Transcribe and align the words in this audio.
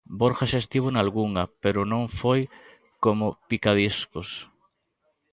Borja 0.19 0.45
xa 0.49 0.59
estivo 0.63 0.87
nalgunha, 0.91 1.43
pero 1.63 1.89
non 1.91 2.03
foi 2.19 2.41
como 3.03 3.25
picadiscos. 3.49 4.29